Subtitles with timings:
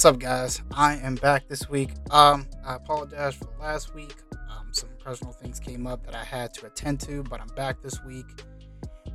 [0.00, 0.62] What's up, guys?
[0.72, 1.90] I am back this week.
[2.10, 4.14] Um, I apologize for last week.
[4.32, 7.82] Um, some personal things came up that I had to attend to, but I'm back
[7.82, 8.24] this week.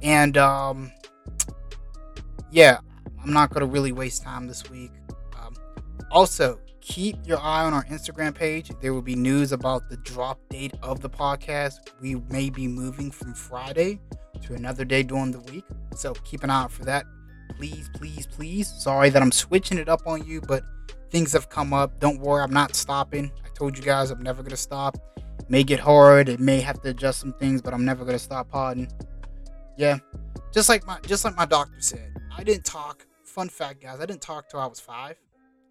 [0.03, 0.91] And um,
[2.51, 2.77] yeah,
[3.19, 4.91] I'm not gonna really waste time this week.
[5.41, 5.55] Um,
[6.11, 8.69] also, keep your eye on our Instagram page.
[8.79, 11.77] There will be news about the drop date of the podcast.
[11.99, 13.99] We may be moving from Friday
[14.43, 17.05] to another day during the week, so keep an eye out for that
[17.57, 18.67] please, please, please.
[18.67, 20.63] Sorry that I'm switching it up on you, but
[21.11, 21.99] things have come up.
[21.99, 23.31] Don't worry, I'm not stopping.
[23.43, 24.97] I told you guys I'm never gonna stop.
[25.17, 28.19] It may get hard, it may have to adjust some things, but I'm never gonna
[28.19, 28.91] stop podding.
[29.77, 29.99] Yeah,
[30.53, 33.05] just like my just like my doctor said, I didn't talk.
[33.23, 35.17] Fun fact, guys, I didn't talk till I was five,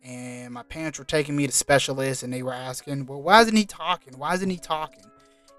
[0.02, 3.56] and my parents were taking me to specialists, and they were asking, "Well, why isn't
[3.56, 4.18] he talking?
[4.18, 5.04] Why isn't he talking?"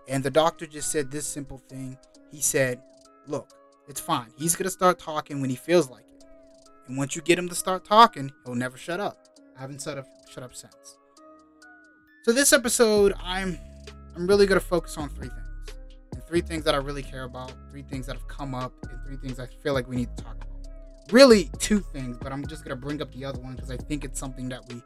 [0.08, 1.98] And the doctor just said this simple thing.
[2.32, 2.80] He said,
[3.26, 3.50] "Look,
[3.88, 4.32] it's fine.
[4.38, 6.26] He's gonna start talking when he feels like." It.
[6.88, 9.18] And once you get him to start talking, he'll never shut up.
[9.58, 10.98] I haven't shut up shut up since.
[12.24, 13.58] So this episode, I'm
[14.16, 15.78] I'm really gonna focus on three things.
[16.14, 19.00] And three things that I really care about, three things that have come up, and
[19.06, 20.50] three things I feel like we need to talk about.
[21.12, 24.04] Really two things, but I'm just gonna bring up the other one because I think
[24.04, 24.82] it's something that we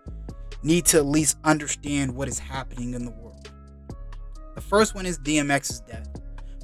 [0.63, 3.49] need to at least understand what is happening in the world.
[4.55, 6.09] The first one is DMX's death.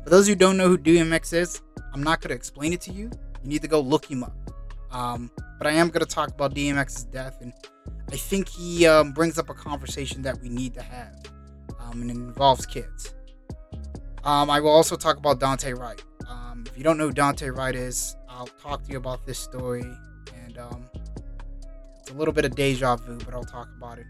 [0.03, 1.61] For those who don't know who DMX is,
[1.93, 3.09] I'm not gonna explain it to you.
[3.41, 4.35] You need to go look him up.
[4.95, 7.51] Um, but I am going to talk about DMX's death, and
[8.13, 11.17] I think he um, brings up a conversation that we need to have,
[11.81, 13.13] um, and it involves kids.
[14.23, 16.01] Um, I will also talk about Daunte Wright.
[16.29, 19.37] Um, if you don't know who Daunte Wright is, I'll talk to you about this
[19.37, 19.83] story,
[20.33, 20.89] and um,
[21.99, 24.05] it's a little bit of deja vu, but I'll talk about it.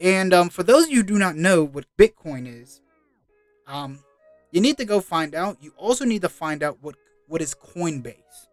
[0.00, 2.80] And for those of you who do not know what Bitcoin is,
[3.68, 5.58] you need to go find out.
[5.60, 6.94] You also need to find out what
[7.28, 8.48] what is Coinbase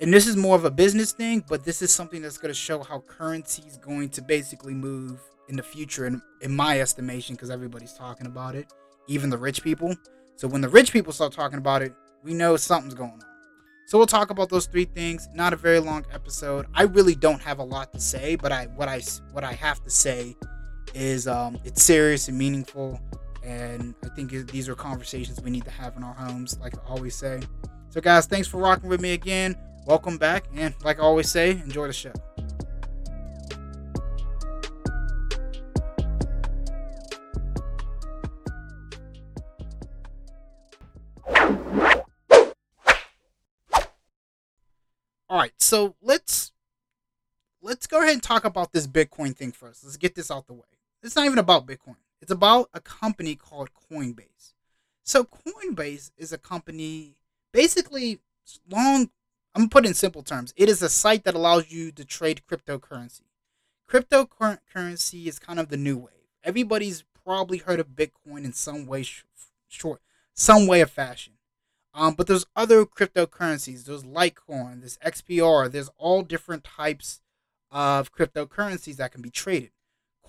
[0.00, 2.58] and this is more of a business thing, but this is something that's going to
[2.58, 7.36] show how currency is going to basically move in the future, in, in my estimation,
[7.36, 8.72] because everybody's talking about it,
[9.06, 9.94] even the rich people.
[10.36, 11.94] So when the rich people start talking about it,
[12.24, 13.20] we know something's going on.
[13.86, 15.28] So we'll talk about those three things.
[15.34, 16.66] Not a very long episode.
[16.74, 19.84] I really don't have a lot to say, but I what I what I have
[19.84, 20.34] to say
[20.94, 22.98] is um, it's serious and meaningful,
[23.44, 26.80] and I think these are conversations we need to have in our homes, like I
[26.88, 27.40] always say.
[27.90, 29.54] So guys, thanks for rocking with me again
[29.86, 30.46] welcome back.
[30.54, 32.12] And like I always say, enjoy the show.
[45.28, 46.52] All right, so let's
[47.60, 49.82] let's go ahead and talk about this Bitcoin thing first.
[49.82, 50.62] Let's get this out the way.
[51.02, 51.96] It's not even about Bitcoin.
[52.20, 54.52] It's about a company called Coinbase.
[55.02, 57.16] So Coinbase is a company
[57.52, 58.20] basically
[58.70, 59.10] long
[59.54, 60.52] I'm gonna put it in simple terms.
[60.56, 63.22] It is a site that allows you to trade cryptocurrency.
[63.88, 66.08] Cryptocurrency is kind of the new wave.
[66.42, 69.24] Everybody's probably heard of Bitcoin in some way, sh-
[69.68, 70.00] short,
[70.34, 71.34] some way of fashion.
[71.94, 73.84] Um, but there's other cryptocurrencies.
[73.84, 75.70] There's Litecoin, there's XPR.
[75.70, 77.20] There's all different types
[77.70, 79.70] of cryptocurrencies that can be traded.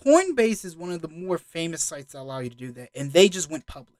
[0.06, 3.12] Coinbase is one of the more famous sites that allow you to do that, and
[3.12, 3.98] they just went public.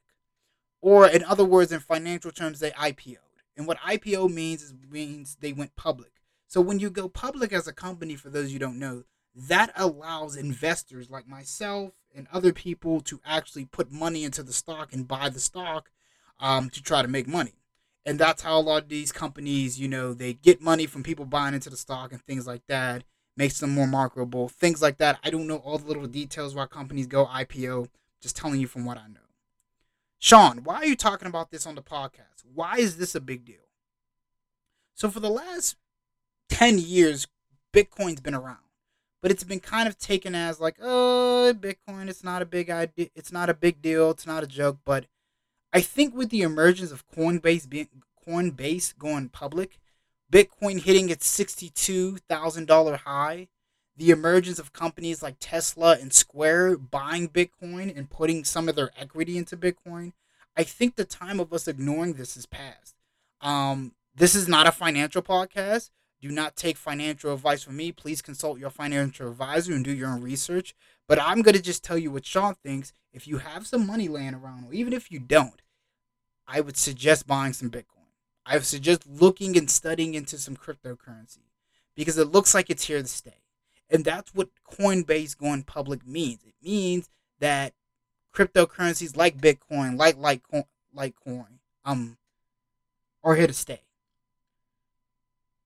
[0.82, 3.18] Or, in other words, in financial terms, they IPO.
[3.58, 6.12] And what IPO means is means they went public.
[6.48, 9.04] So when you go public as a company, for those you don't know,
[9.36, 14.94] that allows investors like myself and other people to actually put money into the stock
[14.94, 15.92] and buy the stock
[16.40, 17.54] um, to try to make money.
[18.06, 21.26] And that's how a lot of these companies, you know, they get money from people
[21.26, 23.04] buying into the stock and things like that,
[23.36, 25.20] makes them more marketable, things like that.
[25.24, 27.88] I don't know all the little details why companies go IPO,
[28.22, 29.25] just telling you from what I know.
[30.20, 32.44] Sean, why are you talking about this on the podcast?
[32.54, 33.58] Why is this a big deal?
[34.94, 35.76] So, for the last
[36.50, 37.28] 10 years,
[37.74, 38.58] Bitcoin's been around,
[39.22, 43.10] but it's been kind of taken as like, oh, Bitcoin, it's not a big idea,
[43.14, 44.80] it's not a big deal, it's not a joke.
[44.86, 45.06] But
[45.74, 47.90] I think with the emergence of Coinbase being
[48.26, 49.80] Coinbase going public,
[50.32, 53.48] Bitcoin hitting its $62,000 high,
[53.98, 58.92] the emergence of companies like Tesla and Square buying Bitcoin and putting some of their
[58.98, 60.14] equity into Bitcoin,
[60.58, 62.96] I think the time of us ignoring this is past.
[63.42, 65.92] Um, this is not a financial podcast.
[66.22, 67.92] Do not take financial advice from me.
[67.92, 70.74] Please consult your financial advisor and do your own research.
[71.08, 72.94] But I'm going to just tell you what Sean thinks.
[73.14, 75.62] If you have some money laying around, or even if you don't,
[76.48, 78.10] I would suggest buying some Bitcoin.
[78.46, 81.40] I would suggest looking and studying into some cryptocurrency
[81.96, 83.45] because it looks like it's here to stay.
[83.90, 86.44] And that's what Coinbase going public means.
[86.44, 87.10] It means
[87.40, 87.74] that
[88.34, 90.66] cryptocurrencies like Bitcoin, like Litecoin,
[90.96, 92.18] Litecoin, um,
[93.24, 93.82] are here to stay.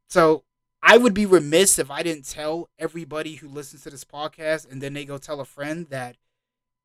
[0.07, 0.43] So
[0.81, 4.81] I would be remiss if I didn't tell everybody who listens to this podcast and
[4.81, 6.15] then they go tell a friend that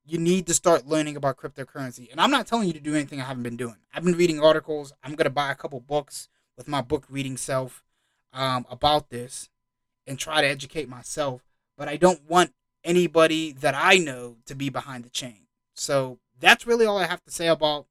[0.05, 2.11] you need to start learning about cryptocurrency.
[2.11, 3.77] And I'm not telling you to do anything I haven't been doing.
[3.93, 4.93] I've been reading articles.
[5.03, 6.27] I'm going to buy a couple books
[6.57, 7.83] with my book reading self
[8.31, 9.49] um, about this
[10.07, 11.41] and try to educate myself.
[11.77, 12.53] But I don't want
[12.83, 15.47] anybody that I know to be behind the chain.
[15.73, 17.87] So that's really all I have to say about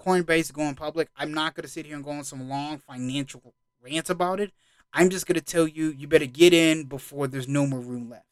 [0.00, 1.08] Coinbase going public.
[1.16, 4.52] I'm not going to sit here and go on some long financial rant about it.
[4.92, 8.08] I'm just going to tell you, you better get in before there's no more room
[8.10, 8.24] left.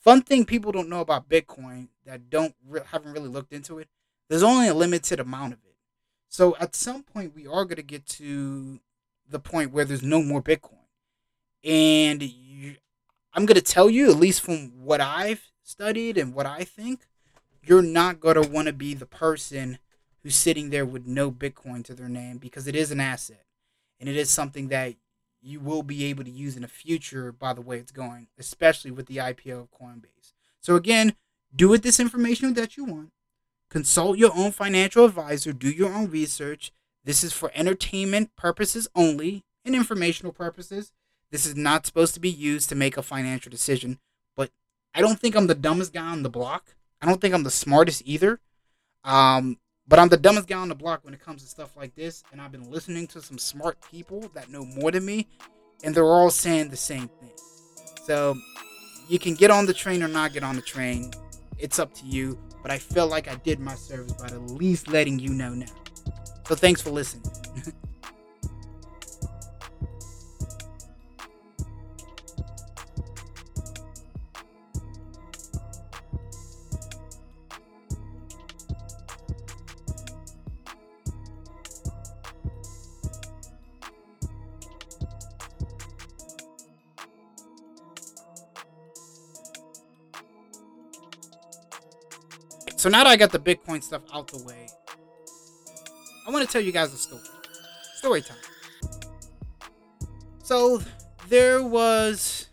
[0.00, 2.54] Fun thing people don't know about Bitcoin that don't
[2.86, 3.88] haven't really looked into it.
[4.28, 5.74] There's only a limited amount of it.
[6.28, 8.80] So at some point we are going to get to
[9.28, 10.85] the point where there's no more Bitcoin.
[11.66, 12.76] And you,
[13.34, 17.06] I'm going to tell you at least from what I've studied and what I think,
[17.64, 19.78] you're not going to want to be the person
[20.22, 23.44] who's sitting there with no Bitcoin to their name because it is an asset
[23.98, 24.94] and it is something that
[25.42, 28.92] you will be able to use in the future by the way it's going, especially
[28.92, 30.32] with the IPO of Coinbase.
[30.60, 31.14] So again,
[31.54, 33.10] do with this information that you want.
[33.68, 36.72] Consult your own financial advisor, do your own research.
[37.04, 40.92] This is for entertainment purposes only and informational purposes.
[41.30, 43.98] This is not supposed to be used to make a financial decision.
[44.36, 44.50] But
[44.94, 46.74] I don't think I'm the dumbest guy on the block.
[47.02, 48.40] I don't think I'm the smartest either.
[49.04, 49.58] Um,
[49.88, 52.24] but I'm the dumbest guy on the block when it comes to stuff like this.
[52.32, 55.26] And I've been listening to some smart people that know more than me,
[55.84, 57.32] and they're all saying the same thing.
[58.04, 58.36] So
[59.08, 61.12] you can get on the train or not get on the train.
[61.58, 62.38] It's up to you.
[62.62, 65.66] But I feel like I did my service by at least letting you know now.
[66.48, 67.30] So thanks for listening.
[92.76, 94.68] So now that I got the Bitcoin stuff out the way,
[96.26, 97.22] I want to tell you guys a story.
[97.94, 98.36] Story time.
[100.42, 100.82] So
[101.28, 102.48] there was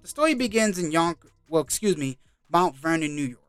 [0.00, 1.16] the story begins in Yonk
[1.48, 2.18] well, excuse me,
[2.50, 3.42] Mount Vernon, New York.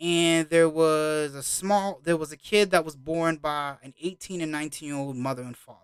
[0.00, 4.42] And there was a small there was a kid that was born by an 18
[4.42, 5.78] and 19 year old mother and father.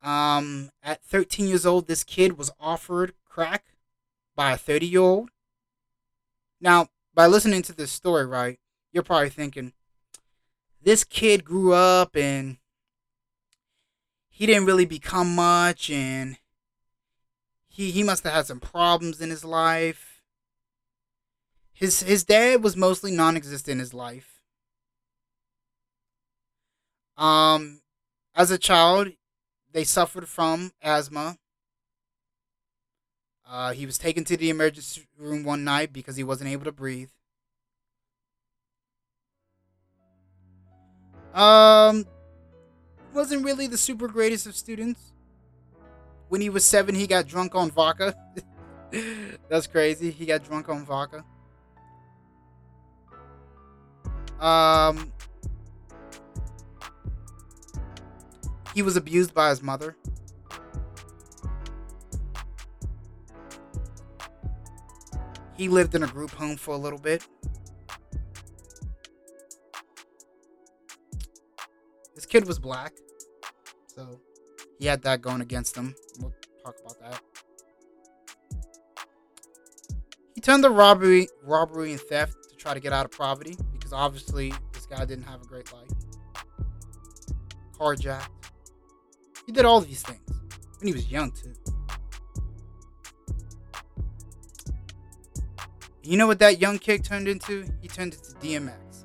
[0.00, 3.64] Um, at 13 years old, this kid was offered crack
[4.36, 5.30] by a 30 year old
[6.60, 8.58] now, by listening to this story, right,
[8.92, 9.72] you're probably thinking,
[10.82, 12.58] this kid grew up and
[14.28, 16.38] he didn't really become much and
[17.68, 20.22] he he must have had some problems in his life.
[21.72, 24.42] His his dad was mostly non-existent in his life.
[27.16, 27.82] Um
[28.34, 29.08] as a child,
[29.72, 31.36] they suffered from asthma
[33.48, 36.72] uh, he was taken to the emergency room one night because he wasn't able to
[36.72, 37.08] breathe.
[41.34, 42.04] Um,
[43.14, 45.12] wasn't really the super greatest of students.
[46.28, 48.14] When he was seven, he got drunk on vodka.
[49.48, 50.10] That's crazy.
[50.10, 51.24] He got drunk on vodka.
[54.40, 55.12] Um,
[58.74, 59.96] he was abused by his mother.
[65.58, 67.26] He lived in a group home for a little bit.
[72.14, 72.92] This kid was black,
[73.88, 74.20] so
[74.78, 75.96] he had that going against him.
[76.20, 76.32] We'll
[76.64, 77.20] talk about that.
[80.36, 83.92] He turned to robbery, robbery and theft to try to get out of poverty because
[83.92, 85.90] obviously this guy didn't have a great life.
[87.76, 88.28] Carjacked.
[89.44, 90.20] He did all these things
[90.78, 91.54] when he was young too.
[96.08, 97.66] You know what that young kid turned into?
[97.82, 99.04] He turned into DMX.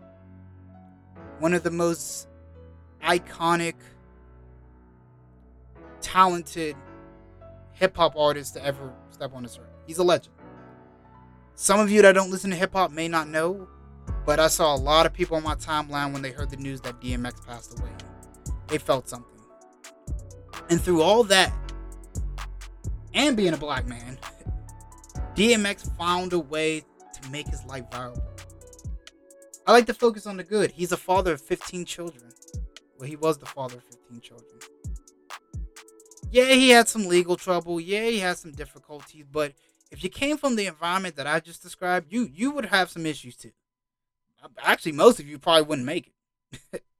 [1.39, 2.29] One of the most
[3.03, 3.74] iconic,
[6.00, 6.77] talented
[7.74, 9.67] hip hop artists to ever step on this earth.
[9.86, 10.33] He's a legend.
[11.55, 13.67] Some of you that don't listen to hip hop may not know,
[14.25, 16.79] but I saw a lot of people on my timeline when they heard the news
[16.81, 17.91] that DMX passed away.
[18.67, 19.41] They felt something.
[20.69, 21.51] And through all that,
[23.13, 24.17] and being a black man,
[25.36, 26.86] DMX found a way
[27.32, 28.24] make his life viable.
[29.65, 30.72] I like to focus on the good.
[30.72, 32.32] He's a father of 15 children.
[33.00, 34.60] Well, he was the father of 15 children.
[36.32, 37.80] Yeah, he had some legal trouble.
[37.80, 39.25] Yeah, he had some difficulties.
[39.32, 39.53] But
[39.92, 43.06] if you came from the environment that I just described, you you would have some
[43.06, 43.51] issues too.
[44.62, 46.12] Actually, most of you probably wouldn't make
[46.74, 46.84] it.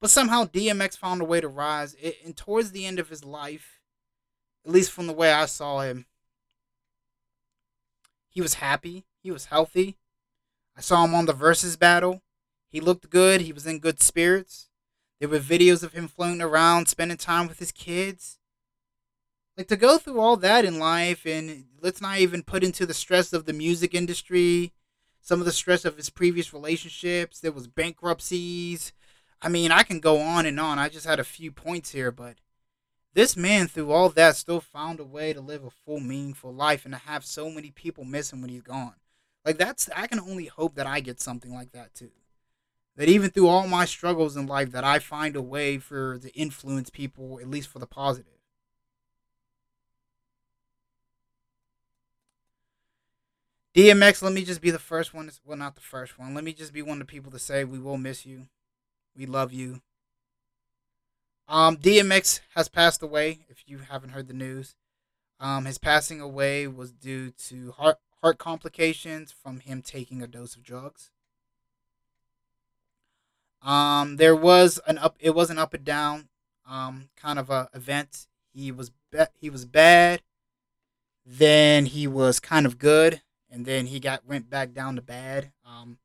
[0.00, 1.94] But somehow DMX found a way to rise.
[2.00, 3.80] It, and towards the end of his life,
[4.64, 6.06] at least from the way I saw him,
[8.30, 9.04] he was happy.
[9.22, 9.98] He was healthy.
[10.76, 12.22] I saw him on the versus battle.
[12.70, 13.42] He looked good.
[13.42, 14.68] He was in good spirits.
[15.18, 18.38] There were videos of him floating around, spending time with his kids.
[19.58, 22.94] Like to go through all that in life, and let's not even put into the
[22.94, 24.72] stress of the music industry,
[25.20, 27.40] some of the stress of his previous relationships.
[27.40, 28.92] There was bankruptcies.
[29.42, 30.78] I mean, I can go on and on.
[30.78, 32.36] I just had a few points here, but
[33.14, 36.84] this man, through all that, still found a way to live a full, meaningful life
[36.84, 38.94] and to have so many people miss him when he's gone.
[39.44, 42.10] Like that's I can only hope that I get something like that too.
[42.96, 46.28] That even through all my struggles in life, that I find a way for to
[46.34, 48.40] influence people, at least for the positive.
[53.74, 55.30] DMX, let me just be the first one.
[55.44, 56.34] well, not the first one.
[56.34, 58.48] Let me just be one of the people to say we will miss you.
[59.16, 59.80] We love you.
[61.50, 63.40] Um, DMX has passed away.
[63.48, 64.76] If you haven't heard the news,
[65.40, 70.54] um, his passing away was due to heart heart complications from him taking a dose
[70.54, 71.10] of drugs.
[73.62, 75.16] Um, there was an up.
[75.18, 76.28] It was an up and down,
[76.68, 78.28] um, kind of a event.
[78.54, 80.22] He was be- he was bad,
[81.26, 85.50] then he was kind of good, and then he got went back down to bad.
[85.66, 85.98] Um,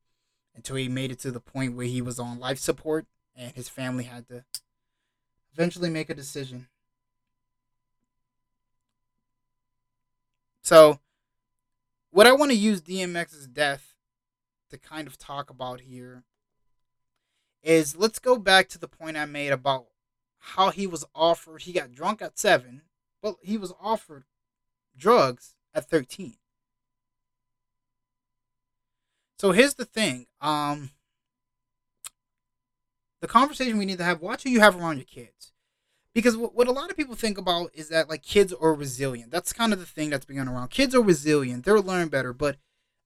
[0.56, 3.70] until he made it to the point where he was on life support, and his
[3.70, 4.44] family had to
[5.56, 6.68] eventually make a decision.
[10.62, 11.00] So
[12.12, 13.96] what I want to use DMX's death
[14.70, 16.24] to kind of talk about here
[17.64, 19.86] is let's go back to the point I made about
[20.40, 21.62] how he was offered.
[21.62, 22.82] He got drunk at seven,
[23.22, 24.26] but he was offered
[24.98, 26.36] drugs at 13.
[29.38, 30.28] So here's the thing.
[30.42, 30.90] Um,
[33.26, 35.52] the conversation we need to have, watch who you have around your kids
[36.14, 39.32] because what, what a lot of people think about is that like kids are resilient.
[39.32, 40.70] That's kind of the thing that's been going around.
[40.70, 41.66] Kids are resilient.
[41.66, 42.58] They'll learn better, but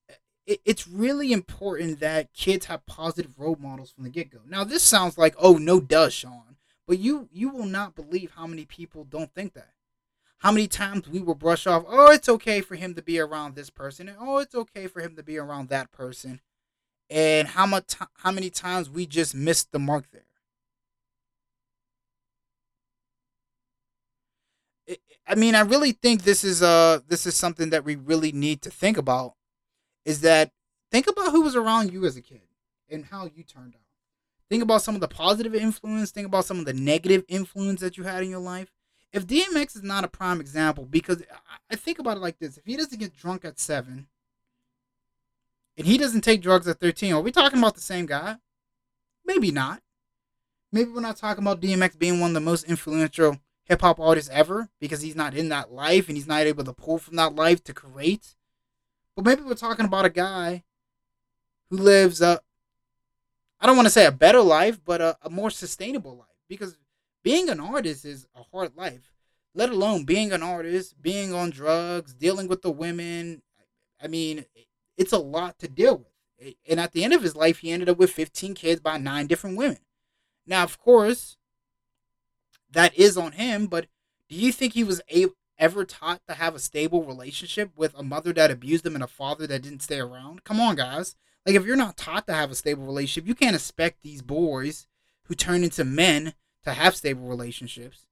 [0.09, 4.39] eh, it, it's really important that kids have positive role models from the get go.
[4.45, 8.45] Now, this sounds like oh no, does Sean, but you you will not believe how
[8.45, 9.71] many people don't think that.
[10.39, 13.55] How many times we will brush off, oh, it's okay for him to be around
[13.55, 16.41] this person, and oh, it's okay for him to be around that person,
[17.09, 20.23] and how much how many times we just missed the mark there.
[25.27, 28.61] I mean, I really think this is uh this is something that we really need
[28.63, 29.35] to think about.
[30.03, 30.51] Is that
[30.91, 32.41] think about who was around you as a kid
[32.89, 33.81] and how you turned out.
[34.49, 36.09] Think about some of the positive influence.
[36.09, 38.71] Think about some of the negative influence that you had in your life.
[39.13, 41.21] If DMX is not a prime example, because
[41.69, 44.07] I think about it like this: if he doesn't get drunk at seven,
[45.79, 48.35] and he doesn't take drugs at thirteen, are we talking about the same guy?
[49.25, 49.81] Maybe not.
[50.73, 54.29] Maybe we're not talking about DMX being one of the most influential hip hop artists
[54.33, 57.33] ever because he's not in that life and he's not able to pull from that
[57.33, 58.35] life to create.
[59.15, 60.63] But maybe we're talking about a guy
[61.69, 62.41] who lives a,
[63.61, 66.77] I don't want to say a better life, but a, a more sustainable life because
[67.23, 69.13] being an artist is a hard life,
[69.55, 73.41] let alone being an artist, being on drugs, dealing with the women.
[74.01, 74.45] I mean,
[74.99, 76.53] it's a lot to deal with.
[76.69, 79.25] And at the end of his life, he ended up with 15 kids by nine
[79.25, 79.79] different women.
[80.45, 81.37] Now, of course,
[82.71, 83.67] that is on him.
[83.67, 83.87] But
[84.27, 85.01] do you think he was
[85.57, 89.07] ever taught to have a stable relationship with a mother that abused him and a
[89.07, 90.43] father that didn't stay around?
[90.43, 91.15] Come on, guys.
[91.45, 94.85] Like, if you're not taught to have a stable relationship, you can't expect these boys
[95.23, 98.05] who turn into men to have stable relationships.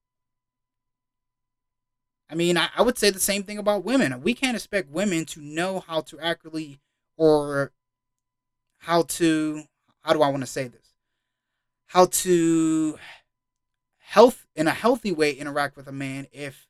[2.29, 4.21] I mean, I, I would say the same thing about women.
[4.21, 6.79] We can't expect women to know how to accurately
[7.15, 7.71] or
[8.79, 9.63] how to,
[10.01, 10.93] how do I want to say this?
[11.87, 12.97] How to
[13.99, 16.67] health in a healthy way interact with a man if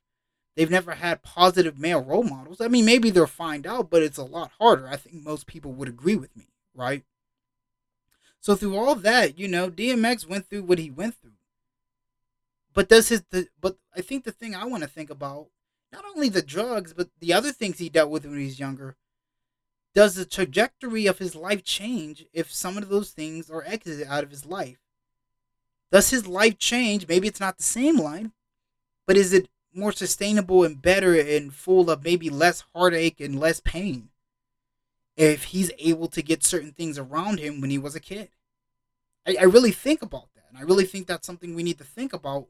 [0.56, 2.60] they've never had positive male role models.
[2.60, 4.88] I mean, maybe they'll find out, but it's a lot harder.
[4.88, 7.04] I think most people would agree with me, right?
[8.40, 11.32] So through all that, you know, DMX went through what he went through.
[12.78, 15.48] But does his the but I think the thing I want to think about
[15.90, 18.94] not only the drugs but the other things he dealt with when he was younger.
[19.96, 24.22] Does the trajectory of his life change if some of those things are exited out
[24.22, 24.78] of his life?
[25.90, 27.08] Does his life change?
[27.08, 28.28] Maybe it's not the same life,
[29.08, 33.58] but is it more sustainable and better and full of maybe less heartache and less
[33.58, 34.10] pain
[35.16, 38.28] if he's able to get certain things around him when he was a kid?
[39.26, 40.44] I, I really think about that.
[40.48, 42.46] And I really think that's something we need to think about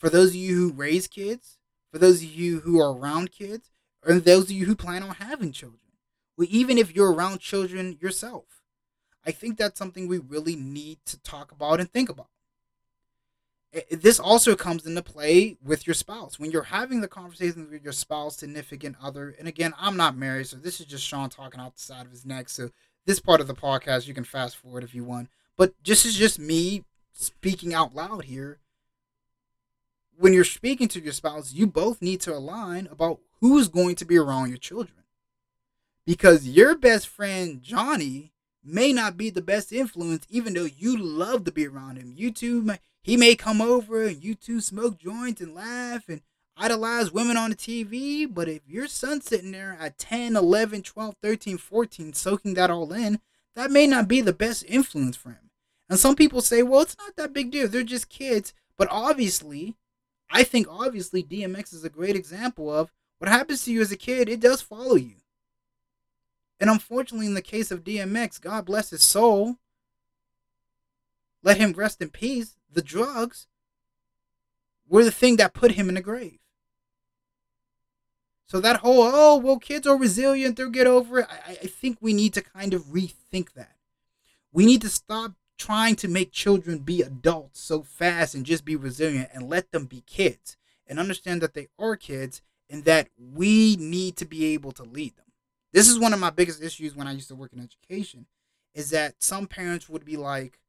[0.00, 1.58] for those of you who raise kids,
[1.92, 3.70] for those of you who are around kids,
[4.04, 5.80] or those of you who plan on having children.
[6.36, 8.44] Well, even if you're around children yourself,
[9.26, 12.30] I think that's something we really need to talk about and think about.
[13.90, 17.92] this also comes into play with your spouse when you're having the conversation with your
[17.92, 21.76] spouse significant other and again i'm not married so this is just sean talking out
[21.76, 22.70] the side of his neck so
[23.06, 26.16] this part of the podcast you can fast forward if you want but this is
[26.16, 28.58] just me speaking out loud here
[30.20, 34.04] when you're speaking to your spouse you both need to align about who's going to
[34.04, 35.04] be around your children
[36.04, 41.44] because your best friend johnny may not be the best influence even though you love
[41.44, 42.70] to be around him you two
[43.02, 46.20] he may come over and you two smoke joints and laugh and
[46.60, 51.16] idolize women on the TV, but if your son's sitting there at 10, 11, 12,
[51.22, 53.18] 13, 14, soaking that all in,
[53.56, 55.50] that may not be the best influence for him.
[55.88, 57.66] And some people say, well, it's not that big deal.
[57.66, 58.52] They're just kids.
[58.76, 59.76] But obviously,
[60.30, 63.96] I think obviously DMX is a great example of what happens to you as a
[63.96, 65.16] kid, it does follow you.
[66.58, 69.56] And unfortunately, in the case of DMX, God bless his soul,
[71.42, 73.46] let him rest in peace the drugs
[74.88, 76.38] were the thing that put him in the grave.
[78.46, 81.26] So that whole oh well, kids are resilient, they'll get over it.
[81.30, 83.76] I, I think we need to kind of rethink that.
[84.52, 88.74] We need to stop trying to make children be adults so fast and just be
[88.74, 92.40] resilient and let them be kids and understand that they are kids
[92.70, 95.26] and that we need to be able to lead them.
[95.70, 98.24] This is one of my biggest issues when I used to work in education
[98.74, 100.60] is that some parents would be like,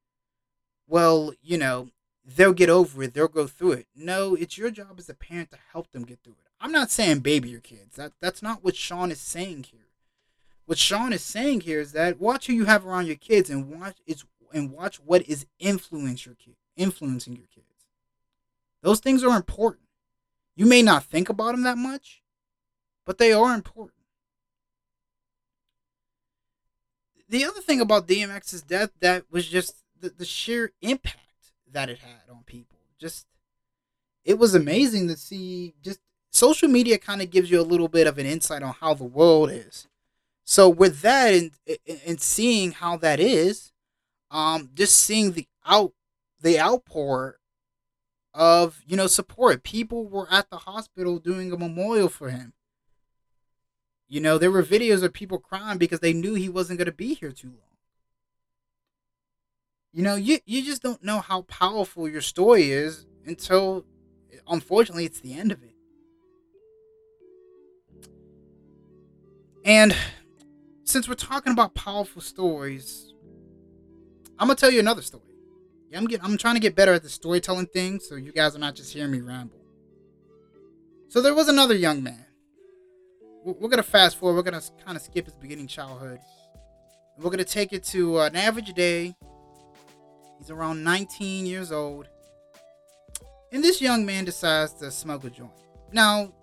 [0.89, 1.87] well, you know,
[2.25, 3.87] they'll get over it, they'll go through it.
[3.95, 6.51] No, it's your job as a parent to help them get through it.
[6.59, 7.95] I'm not saying baby your kids.
[7.95, 9.87] That that's not what Sean is saying here.
[10.65, 13.79] What Sean is saying here is that watch who you have around your kids and
[13.79, 17.65] watch it's and watch what is influence your kid, influencing your kids.
[18.81, 19.85] Those things are important.
[20.55, 22.21] You may not think about them that much,
[23.05, 23.97] but they are important.
[27.29, 31.17] The other thing about DMX's death that was just the, the sheer impact
[31.71, 32.77] that it had on people.
[32.99, 33.25] Just
[34.25, 35.99] it was amazing to see just
[36.31, 39.05] social media kind of gives you a little bit of an insight on how the
[39.05, 39.87] world is.
[40.43, 41.51] So with that and
[42.05, 43.71] and seeing how that is,
[44.31, 45.93] um, just seeing the out
[46.41, 47.37] the outpour
[48.33, 49.63] of you know support.
[49.63, 52.53] People were at the hospital doing a memorial for him.
[54.07, 56.91] You know, there were videos of people crying because they knew he wasn't going to
[56.91, 57.57] be here too long.
[59.93, 63.85] You know, you you just don't know how powerful your story is until
[64.47, 65.75] unfortunately it's the end of it.
[69.63, 69.95] And
[70.85, 73.10] since we're talking about powerful stories,
[74.41, 75.23] I'm gonna tell you another story.
[75.89, 78.59] Yeah, I'm I'm trying to get better at the storytelling thing, so you guys are
[78.59, 79.61] not just hearing me ramble.
[81.09, 82.25] So there was another young man.
[83.45, 84.35] We're gonna fast forward.
[84.35, 86.19] We're gonna kind of skip his beginning childhood.
[87.17, 89.15] We're gonna take it to uh, an average day
[90.41, 92.07] He's around 19 years old.
[93.51, 95.51] And this young man decides to smoke a joint.
[95.93, 96.33] Now,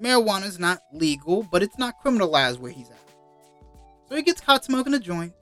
[0.00, 2.98] marijuana is not legal, but it's not criminalized where he's at.
[4.08, 5.32] So he gets caught smoking a joint.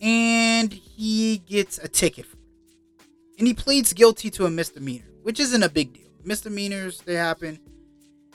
[0.00, 2.42] And he gets a ticket for it.
[3.38, 6.10] And he pleads guilty to a misdemeanor, which isn't a big deal.
[6.24, 7.58] Misdemeanors, they happen.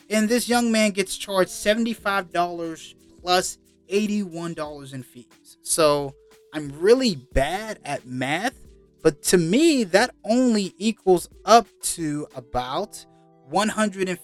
[0.09, 3.57] And this young man gets charged $75 plus
[3.91, 5.57] $81 in fees.
[5.61, 6.13] So
[6.53, 8.55] I'm really bad at math,
[9.03, 13.05] but to me, that only equals up to about
[13.51, 14.19] $156.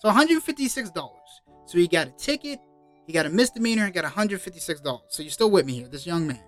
[0.00, 1.10] So $156.
[1.66, 2.58] So he got a ticket,
[3.10, 5.00] he got a misdemeanor, and got $156.
[5.08, 6.38] So you're still with me here, this young man.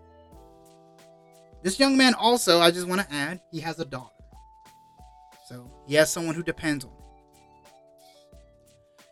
[1.65, 4.15] This young man also, I just want to add, he has a daughter.
[5.49, 6.99] So he has someone who depends on him.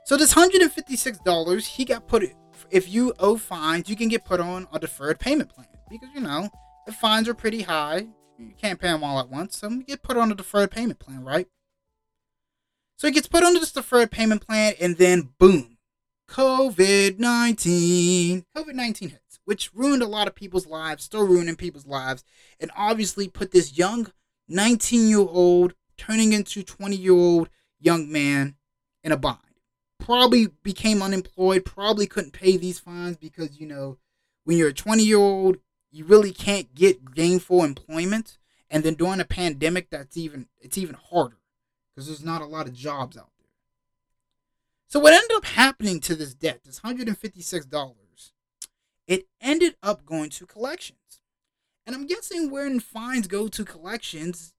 [0.05, 2.23] So this $156, he got put
[2.71, 6.21] if you owe fines, you can get put on a deferred payment plan because you
[6.21, 6.49] know
[6.87, 8.07] the fines are pretty high.
[8.39, 11.01] You can't pay them all at once, so you get put on a deferred payment
[11.01, 11.49] plan, right?
[12.97, 15.79] So he gets put on this deferred payment plan, and then boom,
[16.31, 18.45] COVID 19.
[18.57, 22.25] COVID 19 hits, which ruined a lot of people's lives, still ruining people's lives,
[22.59, 24.12] and obviously put this young
[24.49, 28.57] 19 year old turning into 20 year old young man
[29.05, 29.38] in a bind
[30.01, 33.99] probably became unemployed, probably couldn't pay these fines because, you know,
[34.45, 35.59] when you're a 20 year old,
[35.93, 38.38] you really can't get gainful employment.
[38.69, 41.38] And then during a pandemic, that's even it's even harder
[41.95, 43.39] because there's not a lot of jobs out there.
[44.90, 48.33] So what ended up happening to this debt, this $156,
[49.07, 51.20] it ended up going to collections.
[51.87, 54.53] And I'm guessing when fines go to collections,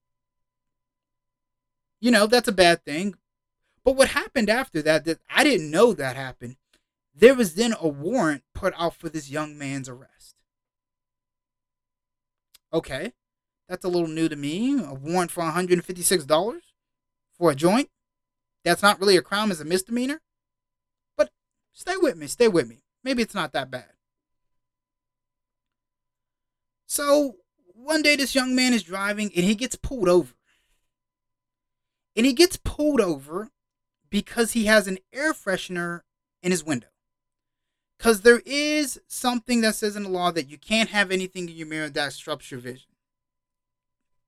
[1.99, 3.15] you know, that's a bad thing.
[3.83, 6.55] But what happened after that, that I didn't know that happened,
[7.13, 10.37] there was then a warrant put out for this young man's arrest.
[12.73, 13.11] Okay,
[13.67, 14.81] that's a little new to me.
[14.81, 16.61] A warrant for $156
[17.37, 17.89] for a joint?
[18.63, 20.21] That's not really a crime, it's a misdemeanor?
[21.17, 21.31] But
[21.73, 22.83] stay with me, stay with me.
[23.03, 23.93] Maybe it's not that bad.
[26.85, 27.37] So,
[27.73, 30.33] one day this young man is driving and he gets pulled over.
[32.15, 33.49] And he gets pulled over
[34.09, 36.01] because he has an air freshener
[36.43, 36.87] in his window.
[37.97, 41.55] Because there is something that says in the law that you can't have anything in
[41.55, 42.91] your mirror that disrupts your vision.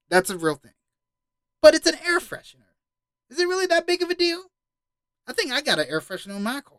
[0.08, 0.72] That's a real thing.
[1.60, 2.63] But it's an air freshener.
[3.30, 4.42] Is it really that big of a deal?
[5.26, 6.78] I think I got an air freshener in my car.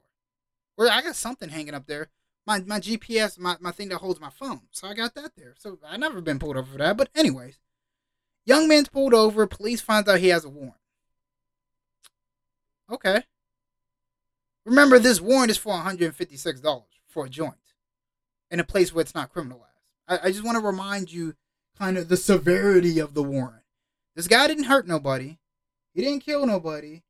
[0.78, 2.10] Or I got something hanging up there.
[2.46, 4.62] My my GPS, my, my thing that holds my phone.
[4.72, 5.56] So I got that there.
[5.58, 6.98] So I never been pulled over for that.
[6.98, 7.60] But anyways.
[8.46, 9.48] Young man's pulled over.
[9.48, 10.76] Police finds out he has a warrant.
[12.92, 13.24] Okay.
[14.66, 17.56] Remember, this warrant is for $156 for a joint
[18.52, 19.62] in a place where it's not criminalized.
[20.08, 21.36] I, I just want to remind you
[21.78, 23.64] kind of the severity of the warrant.
[24.16, 25.38] This guy didn't hurt nobody,
[25.96, 27.02] he didn't kill nobody,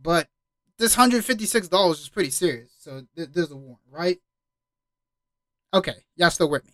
[0.00, 0.28] but
[0.76, 2.70] this $156 is pretty serious.
[2.78, 4.18] So th- there's a warrant, right?
[5.72, 6.72] Okay, y'all still with me.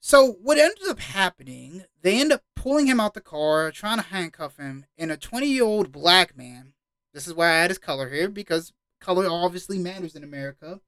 [0.00, 4.04] So what ends up happening, they end up pulling him out the car, trying to
[4.04, 6.74] handcuff him, and a 20 year old black man
[7.14, 10.80] this is why I add his color here because color obviously matters in America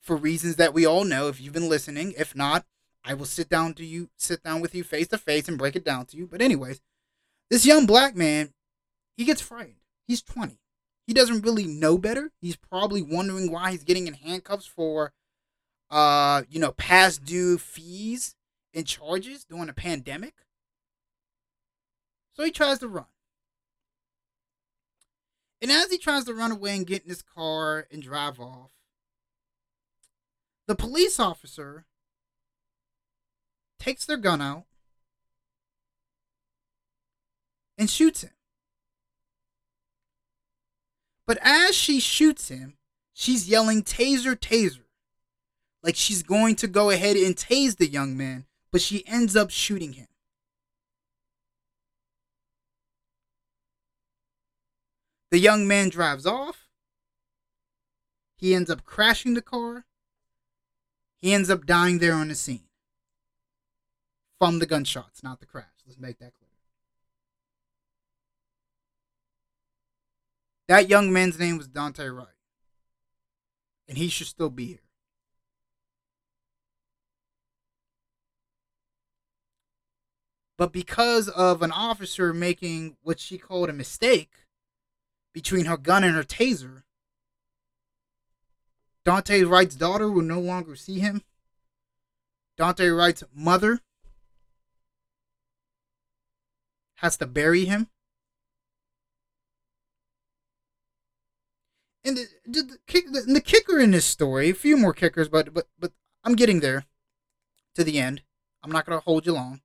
[0.00, 2.14] for reasons that we all know if you've been listening.
[2.16, 2.64] If not,
[3.04, 5.76] I will sit down to you, sit down with you face to face and break
[5.76, 6.26] it down to you.
[6.26, 6.80] But anyways,
[7.50, 8.54] this young black man,
[9.16, 9.76] he gets frightened.
[10.06, 10.58] He's 20.
[11.06, 12.32] He doesn't really know better.
[12.40, 15.12] He's probably wondering why he's getting in handcuffs for
[15.90, 18.34] uh, you know, past due fees
[18.74, 20.34] and charges during a pandemic.
[22.34, 23.06] So he tries to run.
[25.62, 28.72] And as he tries to run away and get in his car and drive off,
[30.66, 31.86] the police officer
[33.78, 34.64] takes their gun out
[37.76, 38.30] and shoots him.
[41.26, 42.74] But as she shoots him,
[43.12, 44.80] she's yelling, Taser, Taser.
[45.82, 49.50] Like she's going to go ahead and tase the young man, but she ends up
[49.50, 50.08] shooting him.
[55.30, 56.68] The young man drives off.
[58.36, 59.84] He ends up crashing the car.
[61.18, 62.68] He ends up dying there on the scene
[64.44, 65.64] from the gunshots, not the crash.
[65.86, 66.50] Let's make that clear.
[70.68, 72.26] That young man's name was Daunte Wright.
[73.88, 74.78] And he should still be here.
[80.58, 84.30] But because of an officer making what she called a mistake,
[85.32, 86.82] between her gun and her taser.
[89.06, 91.22] Daunte Wright's daughter will no longer see him.
[92.58, 93.80] Daunte Wright's mother
[96.96, 97.88] has to bury him.
[102.04, 102.78] And the, the,
[103.26, 106.84] the, kicker in this story, a few more kickers, but but but I'm getting there
[107.74, 108.22] to the end.
[108.62, 109.62] I'm not gonna hold you long.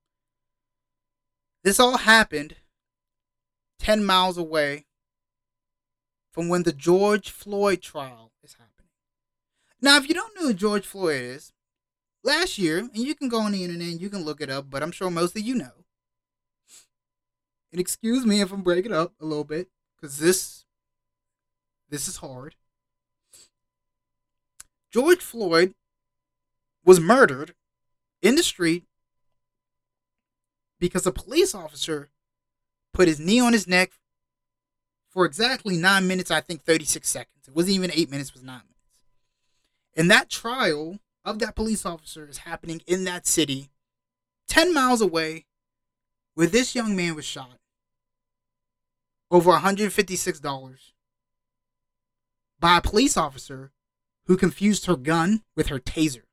[1.63, 2.56] This all happened
[3.78, 4.86] ten miles away
[6.32, 8.92] from when the George Floyd trial is happening.
[9.82, 11.52] Now, if you don't know who George Floyd is,
[12.24, 14.70] last year, and you can go on the internet and you can look it up,
[14.70, 15.79] but I'm sure most of you know.
[17.71, 20.65] And excuse me if I'm breaking up a little bit, because this
[21.89, 22.55] this is hard.
[24.91, 25.73] George Floyd
[26.84, 27.53] was murdered
[28.21, 28.86] in the street
[30.79, 32.10] because a police officer
[32.93, 33.91] put his knee on his neck
[35.10, 37.47] for exactly nine minutes, I think 36 seconds.
[37.47, 38.75] It wasn't even eight minutes, it was nine minutes.
[39.95, 43.69] And that trial of that police officer is happening in that city,
[44.47, 45.45] 10 miles away,
[46.36, 47.59] where this young man was shot.
[49.32, 50.92] Over $156
[52.60, 53.72] by a police officer
[54.26, 56.24] who confused her gun with her taser.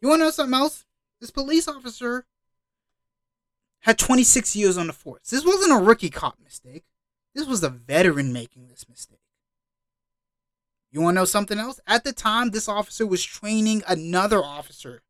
[0.00, 0.84] You want to know something else?
[1.20, 2.26] This police officer
[3.80, 5.30] had 26 years on the force.
[5.30, 6.84] This wasn't a rookie cop mistake.
[7.34, 9.20] This was a veteran making this mistake.
[10.90, 11.80] You want to know something else?
[11.86, 15.02] At the time, this officer was training another officer.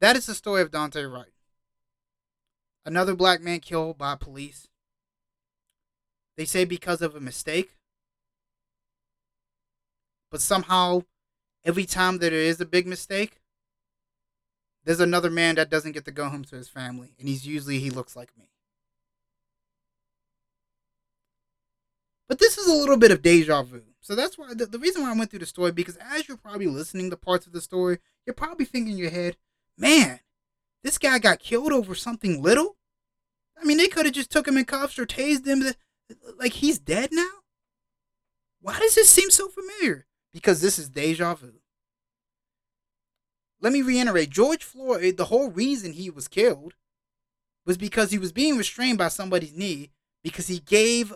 [0.00, 1.32] That is the story of Daunte Wright.
[2.84, 4.68] Another black man killed by police.
[6.36, 7.76] They say because of a mistake.
[10.30, 11.04] But somehow
[11.64, 13.40] every time that there is a big mistake,
[14.84, 17.78] there's another man that doesn't get to go home to his family, and he's usually
[17.78, 18.50] he looks like me.
[22.28, 23.82] But this is a little bit of deja vu.
[24.00, 26.36] So that's why the, the reason why I went through the story because as you're
[26.36, 29.36] probably listening to parts of the story, you're probably thinking in your head,
[29.76, 30.20] man,
[30.82, 32.76] this guy got killed over something little.
[33.60, 35.64] I mean, they could have just took him in cuffs or tased him.
[36.38, 37.30] Like he's dead now.
[38.60, 40.06] Why does this seem so familiar?
[40.32, 41.52] Because this is deja vu.
[43.60, 46.74] Let me reiterate George Floyd, the whole reason he was killed
[47.64, 49.90] was because he was being restrained by somebody's knee
[50.22, 51.14] because he gave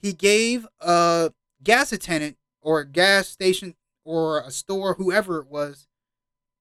[0.00, 5.86] he gave a gas attendant or a gas station or a store, whoever it was,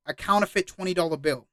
[0.06, 1.48] a counterfeit $20 bill.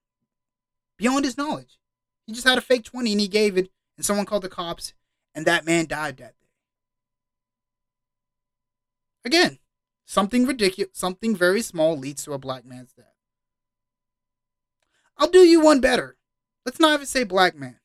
[0.99, 1.79] Beyond his knowledge.
[2.27, 4.95] He just had a fake 20 and he gave it, and someone called the cops,
[5.35, 6.47] and that man died that day.
[9.25, 9.59] Again,
[10.05, 13.07] something ridiculous, something very small leads to a black man's death.
[15.17, 16.17] I'll do you one better.
[16.65, 17.79] Let's not even say black man.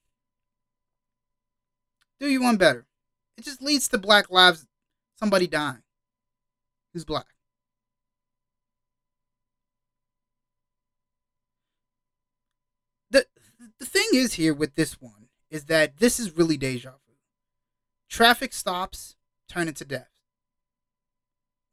[2.20, 2.88] Do you one better.
[3.38, 4.66] It just leads to black lives,
[5.20, 5.84] somebody dying
[6.94, 7.28] who's black.
[13.12, 13.28] The
[13.80, 17.13] the thing is here with this one is that this is really deja vu.
[18.10, 19.16] Traffic stops
[19.48, 20.22] turn into deaths.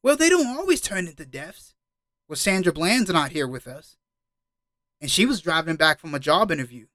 [0.03, 1.75] Well, they don't always turn into deaths.
[2.29, 3.97] Well, Sandra Bland's not here with us.
[5.01, 6.87] And she was driving back from a job interview.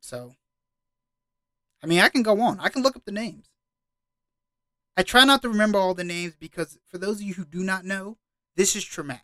[0.00, 0.34] So,
[1.82, 2.60] I mean, I can go on.
[2.60, 3.48] I can look up the names.
[4.96, 7.62] I try not to remember all the names because, for those of you who do
[7.62, 8.18] not know,
[8.56, 9.22] this is traumatic.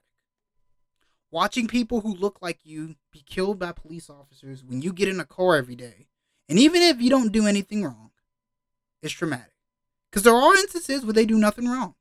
[1.31, 5.21] Watching people who look like you be killed by police officers when you get in
[5.21, 6.07] a car every day,
[6.49, 8.11] and even if you don't do anything wrong,
[9.03, 9.53] is traumatic.
[10.11, 11.95] Because there are instances where they do nothing wrong.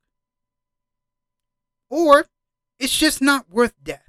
[1.90, 2.26] Or
[2.78, 4.02] it's just not worth death.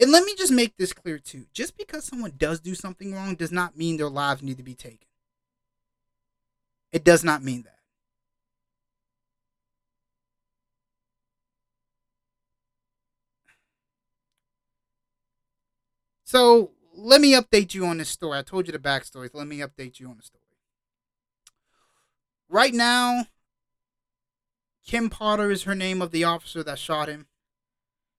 [0.00, 1.46] And let me just make this clear too.
[1.52, 4.74] Just because someone does do something wrong does not mean their lives need to be
[4.74, 5.08] taken.
[6.92, 7.77] It does not mean that.
[16.28, 18.38] So let me update you on this story.
[18.38, 20.42] I told you the backstory, so let me update you on the story.
[22.50, 23.28] Right now,
[24.86, 27.28] Kim Potter is her name of the officer that shot him.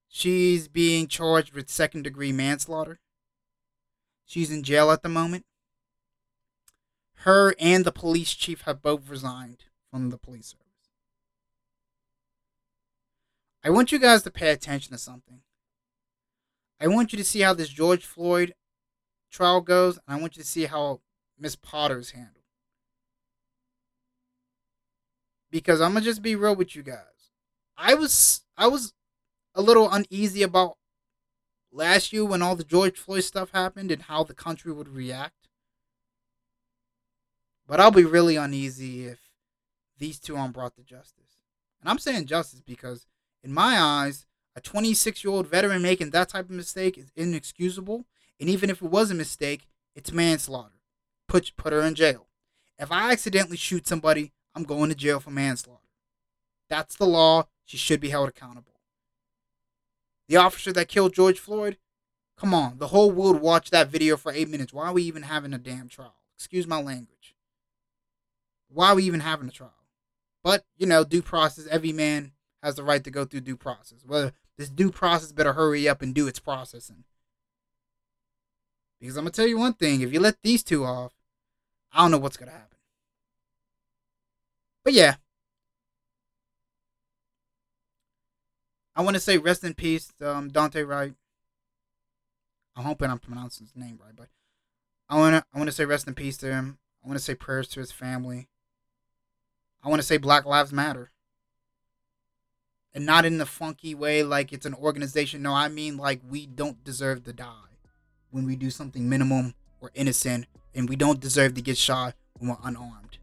[0.07, 2.99] She's being charged with second degree manslaughter.
[4.25, 5.45] She's in jail at the moment.
[7.17, 10.65] Her and the police chief have both resigned from the police service.
[13.63, 15.41] I want you guys to pay attention to something.
[16.79, 18.53] I want you to see how this George Floyd
[19.31, 21.01] trial goes, and I want you to see how
[21.37, 22.35] Miss Potter is handled.
[25.51, 27.31] Because I'm gonna just be real with you guys.
[27.77, 28.93] I was I was
[29.55, 30.77] a little uneasy about
[31.71, 35.49] last year when all the George Floyd stuff happened and how the country would react.
[37.67, 39.19] But I'll be really uneasy if
[39.97, 41.43] these two aren't brought to justice.
[41.81, 43.05] And I'm saying justice because,
[43.43, 44.25] in my eyes,
[44.59, 48.05] a 26 year old veteran making that type of mistake is inexcusable.
[48.39, 50.75] And even if it was a mistake, it's manslaughter.
[51.27, 52.27] Put, put her in jail.
[52.77, 55.87] If I accidentally shoot somebody, I'm going to jail for manslaughter.
[56.69, 57.47] That's the law.
[57.65, 58.79] She should be held accountable.
[60.27, 61.77] The officer that killed George Floyd?
[62.37, 64.73] Come on, the whole world watched that video for eight minutes.
[64.73, 66.15] Why are we even having a damn trial?
[66.37, 67.35] Excuse my language.
[68.69, 69.73] Why are we even having a trial?
[70.43, 72.31] But, you know, due process, every man
[72.63, 74.03] has the right to go through due process.
[74.07, 77.05] Well, this due process better hurry up and do its processing.
[78.99, 81.13] Because I'm to tell you one thing if you let these two off,
[81.93, 82.77] I don't know what's to happen.
[84.83, 85.15] But yeah,
[88.97, 91.13] I want to say rest in peace, um, Daunte Wright.
[92.75, 94.27] I'm hoping I'm pronouncing his name right, but
[95.07, 96.79] I want to I want to say rest in peace to him.
[97.03, 98.49] I want to say prayers to his family.
[99.81, 101.11] I want to say Black Lives Matter.
[102.95, 105.43] And not in the funky way like it's an organization.
[105.43, 107.77] No, I mean like we don't deserve to die
[108.31, 112.49] when we do something minimum or innocent, and we don't deserve to get shot when
[112.49, 113.17] we're unarmed.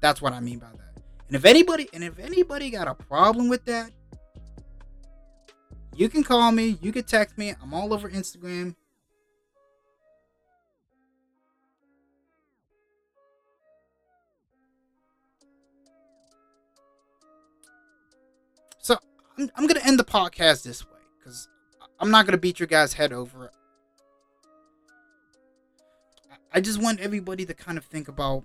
[0.00, 1.02] That's what I mean by that.
[1.28, 3.90] And if anybody and if anybody got a problem with that,
[5.96, 7.54] you can call me, you can text me.
[7.62, 8.74] I'm all over Instagram.
[19.38, 21.48] I'm, I'm gonna end the podcast this way because
[21.98, 23.50] I'm not gonna beat your guys' head over.
[26.52, 28.44] I just want everybody to kind of think about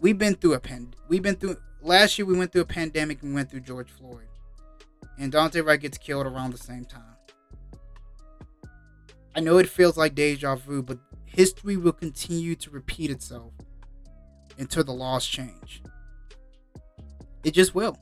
[0.00, 0.94] we've been through a pen.
[1.08, 2.26] We've been through last year.
[2.26, 3.22] We went through a pandemic.
[3.22, 4.28] And we went through George Floyd,
[5.18, 7.02] and Daunte Wright gets killed around the same time.
[9.34, 13.52] I know it feels like deja vu, but history will continue to repeat itself
[14.58, 15.82] until the laws change.
[17.44, 17.98] It just will.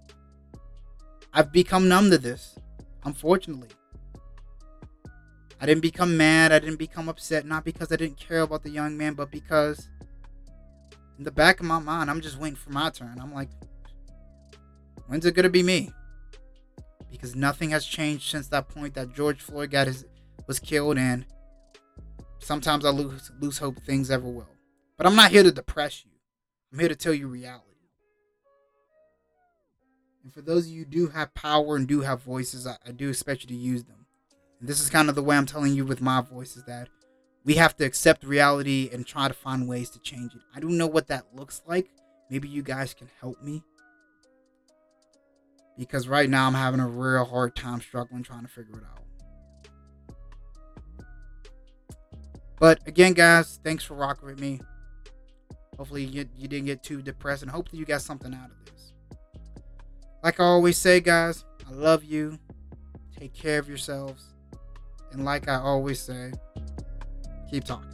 [1.36, 2.56] I've become numb to this,
[3.04, 3.70] unfortunately.
[5.60, 8.70] I didn't become mad, I didn't become upset, not because I didn't care about the
[8.70, 9.88] young man, but because
[11.18, 13.18] in the back of my mind, I'm just waiting for my turn.
[13.20, 13.48] I'm like,
[15.08, 15.92] when's it gonna be me?
[17.10, 20.04] Because nothing has changed since that point that George Floyd got his
[20.46, 21.24] was killed, and
[22.38, 24.48] sometimes I lose lose hope things ever will.
[24.96, 26.12] But I'm not here to depress you.
[26.72, 27.73] I'm here to tell you reality.
[30.24, 32.92] And for those of you who do have power and do have voices, I, I
[32.92, 34.06] do expect you to use them.
[34.58, 36.88] And this is kind of the way I'm telling you with my voice is that
[37.44, 40.40] we have to accept reality and try to find ways to change it.
[40.56, 41.90] I don't know what that looks like.
[42.30, 43.62] Maybe you guys can help me.
[45.78, 49.04] Because right now I'm having a real hard time struggling trying to figure it out.
[52.58, 54.62] But again, guys, thanks for rocking with me.
[55.76, 58.63] Hopefully you, you didn't get too depressed and hopefully you got something out of this.
[60.24, 62.38] Like I always say, guys, I love you.
[63.18, 64.24] Take care of yourselves.
[65.12, 66.32] And like I always say,
[67.50, 67.93] keep talking.